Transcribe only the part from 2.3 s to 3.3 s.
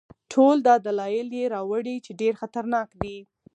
خطرناک دی.